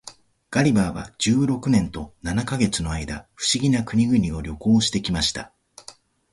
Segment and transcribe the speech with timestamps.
[0.49, 5.53] ガリバーは十六年と七ヵ月の間、不思議な国々を旅行して来ました。